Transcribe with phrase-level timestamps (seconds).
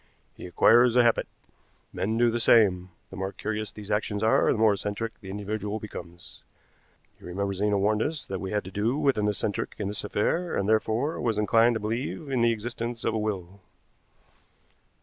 [0.35, 1.27] He acquires a habit.
[1.93, 2.89] Men do the same.
[3.11, 6.41] The more curious these actions are, the more eccentric the individual becomes.
[7.19, 10.03] You remember Zena warned us that we had to do with an eccentric in this
[10.03, 13.59] affair, and therefore was inclined to believe in the existence of a will."